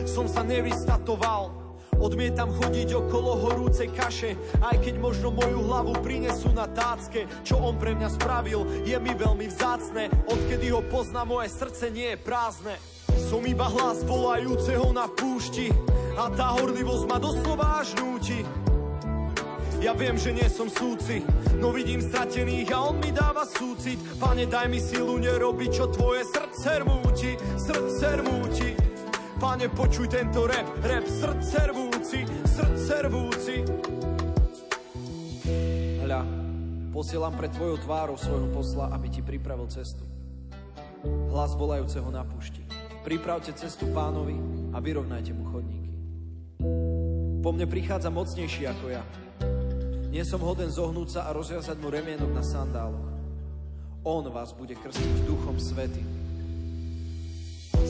som 0.05 0.29
sa 0.29 0.45
nevystatoval. 0.45 1.57
Odmietam 1.97 2.53
chodiť 2.53 2.93
okolo 2.93 3.49
horúcej 3.49 3.89
kaše, 3.89 4.37
aj 4.61 4.85
keď 4.85 5.01
možno 5.01 5.33
moju 5.33 5.65
hlavu 5.65 5.97
prinesú 6.05 6.53
na 6.53 6.69
tácke. 6.69 7.25
Čo 7.41 7.61
on 7.61 7.81
pre 7.81 7.97
mňa 7.97 8.09
spravil, 8.21 8.85
je 8.85 8.97
mi 9.01 9.17
veľmi 9.17 9.49
vzácne. 9.49 10.13
Odkedy 10.29 10.73
ho 10.77 10.85
pozná, 10.85 11.25
moje 11.25 11.53
srdce 11.53 11.89
nie 11.89 12.13
je 12.13 12.21
prázdne. 12.21 12.77
Som 13.33 13.49
iba 13.49 13.65
hlas 13.65 14.05
volajúceho 14.05 14.93
na 14.93 15.09
púšti 15.09 15.73
a 16.21 16.29
tá 16.29 16.53
horlivosť 16.61 17.05
ma 17.09 17.17
doslova 17.17 17.81
až 17.81 17.97
núti. 17.97 18.45
Ja 19.81 19.97
viem, 19.97 20.13
že 20.21 20.37
nie 20.37 20.45
som 20.53 20.69
súci, 20.69 21.25
no 21.57 21.73
vidím 21.73 22.05
stratených 22.05 22.69
a 22.69 22.93
on 22.93 23.01
mi 23.01 23.17
dáva 23.17 23.49
súcit. 23.49 23.97
Pane, 24.21 24.45
daj 24.45 24.69
mi 24.69 24.77
silu 24.77 25.17
nerobiť, 25.17 25.71
čo 25.73 25.89
tvoje 25.89 26.21
srdce 26.29 26.85
rmúti, 26.85 27.33
srdce 27.57 28.21
rmúti. 28.21 28.77
Pane, 29.41 29.73
počuj 29.73 30.13
tento 30.13 30.45
rap, 30.45 30.69
rap 30.85 31.09
srdce 31.09 31.73
rvúci, 31.73 32.29
srdce 32.45 32.95
rvúci. 33.09 33.57
Hľa, 36.05 36.29
posielam 36.93 37.33
pred 37.41 37.49
tvojou 37.49 37.81
tvárou 37.81 38.21
svojho 38.21 38.53
posla, 38.53 38.93
aby 38.93 39.09
ti 39.09 39.25
pripravil 39.25 39.65
cestu. 39.73 40.05
Hlas 41.33 41.57
volajúceho 41.57 42.13
na 42.13 42.21
pušti. 42.29 42.61
Pripravte 43.01 43.57
cestu 43.57 43.89
pánovi 43.97 44.37
a 44.77 44.79
vyrovnajte 44.85 45.33
mu 45.33 45.49
chodníky. 45.49 45.93
Po 47.41 47.49
mne 47.49 47.65
prichádza 47.65 48.13
mocnejší 48.13 48.69
ako 48.69 48.93
ja, 48.93 49.01
nie 50.11 50.27
som 50.27 50.43
hoden 50.43 50.69
zohnúť 50.69 51.09
sa 51.15 51.21
a 51.31 51.35
rozviazať 51.35 51.79
mu 51.79 51.89
remienok 51.89 52.35
na 52.35 52.43
sandáloch. 52.43 53.09
On 54.03 54.27
vás 54.27 54.51
bude 54.51 54.75
krstiť 54.75 55.23
duchom 55.23 55.55
svety. 55.57 56.03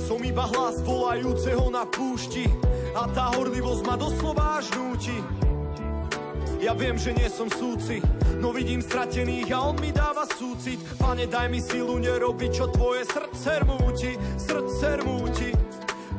Som 0.05 0.21
iba 0.21 0.45
hlas 0.45 0.85
volajúceho 0.85 1.73
na 1.73 1.89
púšti 1.89 2.45
a 2.93 3.09
tá 3.11 3.33
horlivosť 3.35 3.83
ma 3.89 3.97
doslova 3.97 4.61
až 4.61 4.69
núti. 4.77 5.17
Ja 6.61 6.77
viem, 6.77 7.01
že 7.01 7.17
nie 7.17 7.25
som 7.33 7.49
súci, 7.49 8.05
no 8.37 8.53
vidím 8.53 8.85
stratených 8.85 9.49
a 9.57 9.73
on 9.73 9.81
mi 9.81 9.89
dáva 9.89 10.29
súcit. 10.29 10.77
Pane, 11.01 11.25
daj 11.25 11.49
mi 11.49 11.57
silu 11.57 11.97
nerobiť, 11.97 12.51
čo 12.53 12.69
tvoje 12.69 13.09
srdce 13.09 13.65
rmúti, 13.65 14.13
srdce 14.37 15.01
rmúti. 15.01 15.51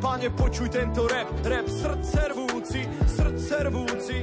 Pane, 0.01 0.33
počuj 0.33 0.73
tento 0.73 1.05
rap, 1.05 1.29
rap 1.45 1.69
srdce 1.69 2.33
rvúci, 2.33 2.81
srdce 3.05 3.69
rvúci. 3.69 4.17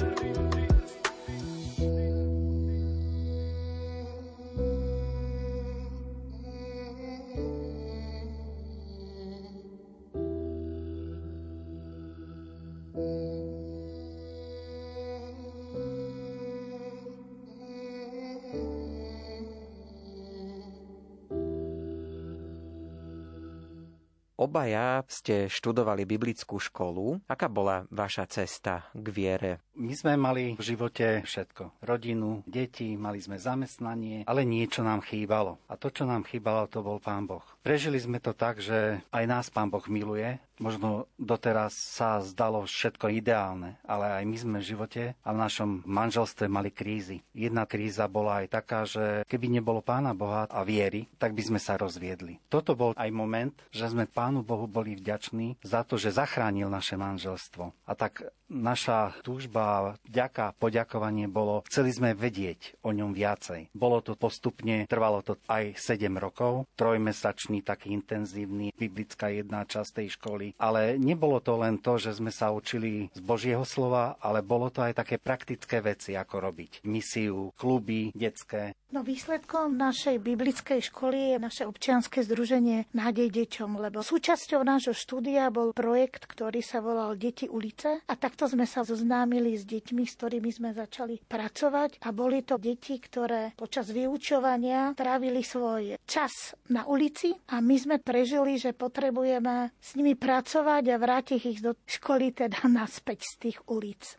Obaja 24.69 25.01
ste 25.09 25.49
študovali 25.49 26.05
biblickú 26.05 26.61
školu. 26.61 27.25
Aká 27.25 27.49
bola 27.49 27.89
vaša 27.89 28.29
cesta 28.29 28.85
k 28.93 29.07
viere? 29.09 29.65
My 29.81 29.97
sme 29.97 30.21
mali 30.21 30.61
v 30.61 30.61
živote 30.61 31.25
všetko. 31.25 31.81
Rodinu, 31.81 32.45
deti, 32.45 32.93
mali 32.93 33.17
sme 33.17 33.41
zamestnanie, 33.41 34.29
ale 34.29 34.45
niečo 34.45 34.85
nám 34.85 35.01
chýbalo. 35.01 35.57
A 35.73 35.81
to, 35.81 35.89
čo 35.89 36.05
nám 36.05 36.29
chýbalo, 36.29 36.69
to 36.69 36.85
bol 36.85 37.01
Pán 37.01 37.25
Boh. 37.25 37.41
Prežili 37.65 37.97
sme 37.97 38.21
to 38.21 38.37
tak, 38.37 38.61
že 38.61 39.01
aj 39.09 39.25
nás 39.25 39.49
Pán 39.49 39.73
Boh 39.73 39.89
miluje. 39.89 40.37
Možno 40.59 41.07
doteraz 41.17 41.75
sa 41.75 42.19
zdalo 42.19 42.67
všetko 42.67 43.15
ideálne, 43.15 43.79
ale 43.87 44.23
aj 44.23 44.25
my 44.27 44.37
sme 44.37 44.57
v 44.59 44.69
živote 44.75 45.03
a 45.23 45.29
v 45.31 45.41
našom 45.41 45.71
manželstve 45.87 46.51
mali 46.51 46.75
krízy. 46.75 47.23
Jedna 47.31 47.63
kríza 47.65 48.11
bola 48.11 48.43
aj 48.43 48.47
taká, 48.51 48.83
že 48.83 49.23
keby 49.31 49.59
nebolo 49.59 49.81
Pána 49.81 50.13
Boha 50.19 50.51
a 50.51 50.61
viery, 50.67 51.07
tak 51.17 51.33
by 51.39 51.43
sme 51.47 51.61
sa 51.63 51.79
rozviedli. 51.79 52.43
Toto 52.51 52.75
bol 52.75 52.93
aj 52.99 53.11
moment, 53.15 53.55
že 53.71 53.87
sme 53.87 54.11
Pánu 54.11 54.43
Bohu 54.43 54.67
boli 54.67 54.99
vďační 54.99 55.63
za 55.63 55.87
to, 55.87 55.95
že 55.95 56.15
zachránil 56.15 56.67
naše 56.67 56.99
manželstvo. 56.99 57.71
A 57.87 57.93
tak 57.95 58.27
naša 58.49 59.13
túžba, 59.21 59.95
vďaka, 60.09 60.57
poďakovanie 60.57 61.29
bolo, 61.29 61.63
chceli 61.69 61.93
sme 61.93 62.17
vedieť 62.17 62.81
o 62.81 62.97
ňom 62.97 63.13
viacej. 63.13 63.69
Bolo 63.77 64.01
to 64.01 64.17
postupne, 64.17 64.89
trvalo 64.89 65.21
to 65.21 65.37
aj 65.47 65.77
7 65.77 66.09
rokov, 66.17 66.65
trojmesačný, 66.75 67.61
taký 67.61 67.93
intenzívny, 67.93 68.73
biblická 68.73 69.29
jedna 69.29 69.69
časť 69.69 69.91
tej 70.01 70.09
školy, 70.17 70.48
ale 70.57 70.97
nebolo 70.97 71.43
to 71.45 71.61
len 71.61 71.77
to, 71.83 72.01
že 72.01 72.17
sme 72.17 72.33
sa 72.33 72.49
učili 72.49 73.13
z 73.13 73.21
Božieho 73.21 73.67
slova, 73.69 74.17
ale 74.23 74.41
bolo 74.41 74.73
to 74.73 74.81
aj 74.81 74.97
také 75.05 75.21
praktické 75.21 75.85
veci, 75.85 76.17
ako 76.17 76.49
robiť 76.49 76.89
misiu, 76.89 77.53
kluby 77.59 78.15
detské. 78.17 78.73
No 78.89 79.05
výsledkom 79.05 79.77
našej 79.77 80.17
biblickej 80.17 80.81
školy 80.89 81.37
je 81.37 81.39
naše 81.39 81.69
občianske 81.69 82.25
združenie 82.25 82.89
Nádej 82.97 83.29
deťom, 83.29 83.77
lebo 83.77 84.01
súčasťou 84.01 84.65
nášho 84.65 84.97
štúdia 84.97 85.53
bol 85.53 85.77
projekt, 85.77 86.25
ktorý 86.25 86.65
sa 86.65 86.81
volal 86.81 87.13
Deti 87.21 87.45
ulice. 87.53 88.01
A 88.09 88.15
takto 88.17 88.49
sme 88.49 88.65
sa 88.65 88.89
zoznámili 88.89 89.61
s 89.61 89.69
deťmi, 89.69 90.09
s 90.09 90.17
ktorými 90.17 90.49
sme 90.49 90.71
začali 90.73 91.21
pracovať. 91.21 92.01
A 92.01 92.09
boli 92.17 92.41
to 92.41 92.57
deti, 92.57 92.97
ktoré 92.97 93.53
počas 93.61 93.93
vyučovania 93.93 94.97
trávili 94.97 95.45
svoj 95.45 96.01
čas 96.09 96.57
na 96.73 96.89
ulici. 96.89 97.37
A 97.53 97.61
my 97.61 97.77
sme 97.77 97.97
prežili, 98.01 98.57
že 98.57 98.73
potrebujeme 98.73 99.75
s 99.77 99.99
nimi 100.01 100.17
pracovať 100.17 100.38
a 100.39 100.97
vrátiť 100.97 101.41
ich 101.51 101.61
do 101.61 101.75
školy 101.85 102.31
teda 102.31 102.65
naspäť 102.71 103.27
z 103.27 103.35
tých 103.43 103.59
ulic. 103.67 104.19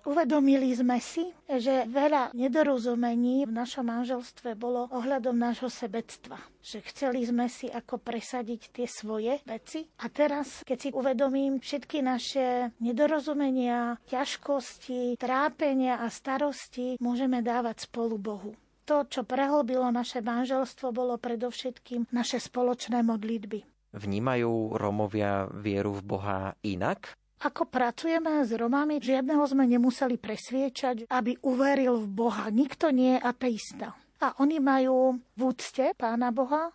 Uvedomili 0.00 0.72
sme 0.72 0.96
si, 0.96 1.28
že 1.44 1.84
veľa 1.84 2.32
nedorozumení 2.32 3.44
v 3.44 3.52
našom 3.52 3.84
manželstve 3.84 4.56
bolo 4.56 4.88
ohľadom 4.88 5.36
nášho 5.36 5.68
sebectva. 5.68 6.40
Že 6.64 6.78
chceli 6.88 7.20
sme 7.28 7.52
si 7.52 7.68
ako 7.68 8.00
presadiť 8.00 8.72
tie 8.72 8.86
svoje 8.88 9.44
veci. 9.44 9.84
A 10.00 10.08
teraz, 10.08 10.64
keď 10.64 10.78
si 10.80 10.88
uvedomím 10.96 11.60
všetky 11.60 12.00
naše 12.00 12.72
nedorozumenia, 12.80 14.00
ťažkosti, 14.08 15.20
trápenia 15.20 16.00
a 16.00 16.08
starosti, 16.08 16.96
môžeme 16.96 17.44
dávať 17.44 17.84
spolu 17.84 18.16
Bohu. 18.16 18.56
To, 18.88 19.04
čo 19.04 19.22
prehlbilo 19.22 19.86
naše 19.92 20.24
manželstvo, 20.24 20.96
bolo 20.96 21.20
predovšetkým 21.20 22.08
naše 22.08 22.40
spoločné 22.40 23.04
modlitby. 23.04 23.69
Vnímajú 23.90 24.78
Romovia 24.78 25.50
vieru 25.50 25.96
v 25.98 26.02
Boha 26.06 26.38
inak? 26.62 27.14
Ako 27.40 27.72
pracujeme 27.72 28.44
s 28.44 28.52
Romami, 28.52 29.00
žiadneho 29.00 29.40
sme 29.48 29.64
nemuseli 29.64 30.20
presviečať, 30.20 31.08
aby 31.08 31.40
uveril 31.40 31.96
v 32.04 32.08
Boha. 32.12 32.52
Nikto 32.52 32.92
nie 32.92 33.16
je 33.16 33.24
ateista. 33.24 33.96
A 34.20 34.36
oni 34.44 34.60
majú 34.60 35.16
v 35.16 35.40
úcte 35.40 35.96
Pána 35.96 36.28
Boha, 36.28 36.68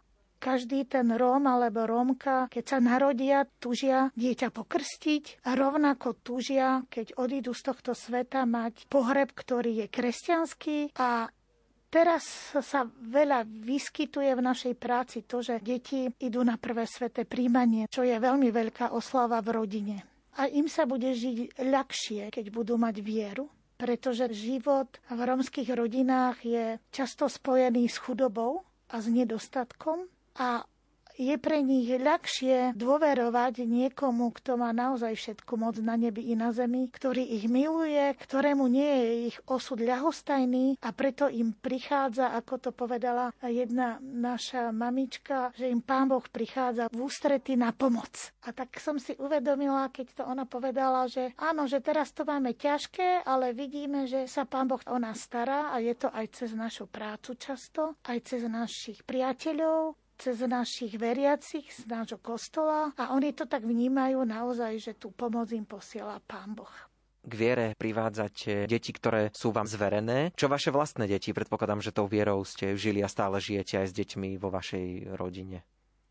každý 0.46 0.86
ten 0.86 1.10
Róm 1.10 1.50
alebo 1.50 1.90
Rómka, 1.90 2.46
keď 2.54 2.64
sa 2.66 2.78
narodia, 2.78 3.50
tužia 3.58 4.14
dieťa 4.14 4.54
pokrstiť 4.54 5.46
a 5.48 5.58
rovnako 5.58 6.22
tužia, 6.22 6.86
keď 6.92 7.18
odídu 7.18 7.58
z 7.58 7.62
tohto 7.74 7.98
sveta, 7.98 8.46
mať 8.46 8.86
pohreb, 8.86 9.34
ktorý 9.34 9.86
je 9.86 9.88
kresťanský 9.90 10.94
a 11.02 11.30
Teraz 11.96 12.52
sa 12.60 12.84
veľa 12.84 13.48
vyskytuje 13.48 14.36
v 14.36 14.44
našej 14.44 14.76
práci 14.76 15.24
to, 15.24 15.40
že 15.40 15.64
deti 15.64 16.12
idú 16.20 16.44
na 16.44 16.60
prvé 16.60 16.84
sveté 16.84 17.24
príjmanie, 17.24 17.88
čo 17.88 18.04
je 18.04 18.20
veľmi 18.20 18.52
veľká 18.52 18.92
oslava 18.92 19.40
v 19.40 19.56
rodine. 19.56 19.98
A 20.36 20.52
im 20.52 20.68
sa 20.68 20.84
bude 20.84 21.08
žiť 21.16 21.56
ľahšie, 21.56 22.36
keď 22.36 22.52
budú 22.52 22.76
mať 22.76 23.00
vieru, 23.00 23.48
pretože 23.80 24.28
život 24.36 24.92
v 25.08 25.20
romských 25.24 25.72
rodinách 25.72 26.44
je 26.44 26.76
často 26.92 27.32
spojený 27.32 27.88
s 27.88 27.96
chudobou 28.04 28.68
a 28.92 29.00
s 29.00 29.08
nedostatkom 29.08 30.04
a 30.36 30.68
je 31.16 31.36
pre 31.40 31.64
nich 31.64 31.88
ľahšie 31.88 32.76
dôverovať 32.76 33.64
niekomu, 33.64 34.36
kto 34.36 34.60
má 34.60 34.76
naozaj 34.76 35.16
všetku 35.16 35.56
moc 35.56 35.80
na 35.80 35.96
nebi 35.96 36.32
i 36.32 36.36
na 36.36 36.52
zemi, 36.52 36.92
ktorý 36.92 37.24
ich 37.24 37.48
miluje, 37.48 38.16
ktorému 38.20 38.68
nie 38.68 38.94
je 38.94 39.12
ich 39.34 39.38
osud 39.48 39.80
ľahostajný 39.80 40.80
a 40.84 40.90
preto 40.92 41.32
im 41.32 41.56
prichádza, 41.56 42.36
ako 42.36 42.54
to 42.60 42.70
povedala 42.76 43.32
jedna 43.42 43.98
naša 44.04 44.76
mamička, 44.76 45.56
že 45.56 45.72
im 45.72 45.80
Pán 45.80 46.12
Boh 46.12 46.24
prichádza 46.24 46.92
v 46.92 47.08
ústrety 47.08 47.56
na 47.56 47.72
pomoc. 47.72 48.36
A 48.46 48.52
tak 48.52 48.78
som 48.78 49.00
si 49.00 49.16
uvedomila, 49.16 49.90
keď 49.90 50.08
to 50.20 50.24
ona 50.28 50.44
povedala, 50.44 51.08
že 51.08 51.32
áno, 51.40 51.66
že 51.66 51.80
teraz 51.80 52.12
to 52.12 52.28
máme 52.28 52.54
ťažké, 52.54 53.24
ale 53.26 53.56
vidíme, 53.56 54.06
že 54.06 54.28
sa 54.28 54.44
Pán 54.44 54.68
Boh 54.68 54.82
o 54.86 54.98
nás 55.00 55.24
stará 55.24 55.72
a 55.72 55.80
je 55.80 55.96
to 55.96 56.12
aj 56.12 56.26
cez 56.36 56.52
našu 56.54 56.86
prácu 56.92 57.34
často, 57.40 57.98
aj 58.06 58.18
cez 58.28 58.46
našich 58.46 59.02
priateľov, 59.08 60.05
cez 60.16 60.42
našich 60.44 60.96
veriacich 60.96 61.68
z 61.70 61.84
nášho 61.88 62.20
kostola 62.20 62.92
a 62.96 63.14
oni 63.16 63.36
to 63.36 63.46
tak 63.46 63.64
vnímajú 63.68 64.24
naozaj, 64.24 64.80
že 64.80 64.94
tú 64.96 65.12
pomoc 65.12 65.52
im 65.52 65.68
posiela 65.68 66.20
Pán 66.24 66.56
Boh 66.56 66.72
k 67.26 67.34
viere 67.34 67.74
privádzať 67.74 68.70
deti, 68.70 68.94
ktoré 68.94 69.34
sú 69.34 69.50
vám 69.50 69.66
zverené. 69.66 70.30
Čo 70.38 70.46
vaše 70.46 70.70
vlastné 70.70 71.10
deti? 71.10 71.34
Predpokladám, 71.34 71.82
že 71.82 71.90
tou 71.90 72.06
vierou 72.06 72.46
ste 72.46 72.78
žili 72.78 73.02
a 73.02 73.10
stále 73.10 73.42
žijete 73.42 73.82
aj 73.82 73.88
s 73.90 73.98
deťmi 73.98 74.38
vo 74.38 74.54
vašej 74.54 75.18
rodine 75.18 75.66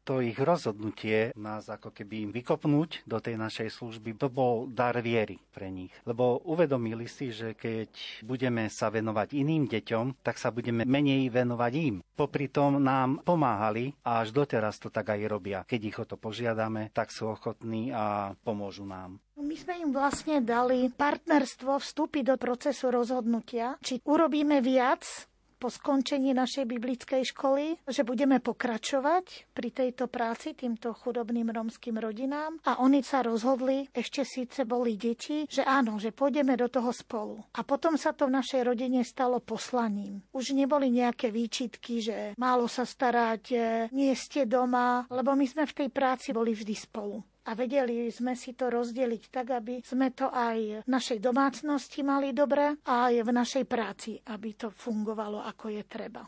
to 0.04 0.20
ich 0.20 0.36
rozhodnutie 0.36 1.32
nás 1.34 1.66
ako 1.72 1.90
keby 1.90 2.28
im 2.28 2.30
vykopnúť 2.30 3.08
do 3.08 3.18
tej 3.18 3.40
našej 3.40 3.72
služby, 3.72 4.20
to 4.20 4.28
bol 4.28 4.68
dar 4.68 4.94
viery 5.00 5.40
pre 5.50 5.72
nich. 5.72 5.90
Lebo 6.04 6.44
uvedomili 6.44 7.08
si, 7.08 7.32
že 7.32 7.56
keď 7.56 8.20
budeme 8.22 8.68
sa 8.68 8.92
venovať 8.92 9.32
iným 9.34 9.64
deťom, 9.66 10.20
tak 10.20 10.36
sa 10.36 10.52
budeme 10.52 10.84
menej 10.84 11.32
venovať 11.32 11.72
im. 11.80 11.96
Popri 12.14 12.52
tom 12.52 12.78
nám 12.78 13.24
pomáhali 13.24 13.96
a 14.04 14.20
až 14.20 14.36
doteraz 14.36 14.76
to 14.78 14.92
tak 14.92 15.16
aj 15.16 15.24
robia. 15.24 15.64
Keď 15.64 15.80
ich 15.80 15.98
o 15.98 16.04
to 16.04 16.20
požiadame, 16.20 16.92
tak 16.92 17.08
sú 17.08 17.32
ochotní 17.32 17.90
a 17.90 18.36
pomôžu 18.44 18.84
nám. 18.84 19.18
My 19.34 19.56
sme 19.58 19.82
im 19.82 19.90
vlastne 19.90 20.38
dali 20.38 20.86
partnerstvo 20.94 21.82
vstúpiť 21.82 22.22
do 22.30 22.36
procesu 22.38 22.94
rozhodnutia, 22.94 23.74
či 23.82 23.98
urobíme 24.06 24.62
viac 24.62 25.26
po 25.64 25.72
skončení 25.72 26.37
našej 26.37 26.68
biblickej 26.68 27.24
školy, 27.33 27.81
že 27.88 28.05
budeme 28.05 28.37
pokračovať 28.37 29.48
pri 29.57 29.72
tejto 29.72 30.12
práci 30.12 30.53
týmto 30.53 30.92
chudobným 30.92 31.48
romským 31.48 31.96
rodinám 31.96 32.61
a 32.68 32.85
oni 32.85 33.00
sa 33.00 33.24
rozhodli, 33.24 33.88
ešte 33.88 34.29
síce 34.29 34.68
boli 34.68 35.00
deti, 35.00 35.48
že 35.48 35.64
áno, 35.64 35.96
že 35.96 36.12
pôjdeme 36.12 36.53
do 36.61 36.68
toho 36.68 36.92
spolu. 36.92 37.40
A 37.57 37.64
potom 37.64 37.96
sa 37.96 38.12
to 38.12 38.29
v 38.29 38.37
našej 38.37 38.61
rodine 38.61 39.00
stalo 39.09 39.40
poslaním. 39.40 40.20
Už 40.37 40.53
neboli 40.53 40.92
nejaké 40.92 41.33
výčitky, 41.33 42.05
že 42.05 42.16
málo 42.37 42.68
sa 42.68 42.85
starať, 42.85 43.57
nie 43.88 44.12
ste 44.12 44.44
doma, 44.44 45.09
lebo 45.09 45.33
my 45.33 45.48
sme 45.48 45.64
v 45.64 45.77
tej 45.81 45.88
práci 45.88 46.37
boli 46.37 46.53
vždy 46.53 46.77
spolu 46.77 47.24
a 47.44 47.50
vedeli 47.52 48.09
sme 48.09 48.33
si 48.33 48.57
to 48.57 48.72
rozdeliť 48.72 49.22
tak, 49.28 49.52
aby 49.52 49.85
sme 49.85 50.12
to 50.16 50.33
aj 50.33 50.85
v 50.85 50.88
našej 50.88 51.18
domácnosti 51.20 52.00
mali 52.00 52.33
dobre 52.33 52.80
a 52.88 53.12
aj 53.12 53.14
v 53.20 53.30
našej 53.30 53.64
práci, 53.68 54.16
aby 54.33 54.57
to 54.57 54.72
fungovalo 54.72 55.44
ako 55.44 55.68
je 55.72 55.83
treba. 55.85 56.24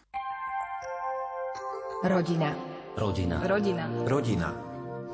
Rodina. 2.05 2.53
Rodina. 2.97 3.37
Rodina. 3.45 3.85
Rodina. 4.05 4.49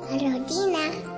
Rodina. 0.03 1.12